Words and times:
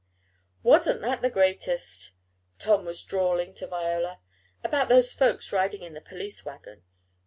"Wasn't 0.63 1.01
that 1.01 1.21
the 1.21 1.29
greatest," 1.29 2.13
Tom 2.57 2.85
was 2.85 3.03
drawling 3.03 3.53
to 3.53 3.67
Viola, 3.67 4.17
"about 4.63 4.89
those 4.89 5.13
folks 5.13 5.53
riding 5.53 5.83
in 5.83 5.93
the 5.93 6.01
police 6.01 6.43
wagon." 6.43 6.81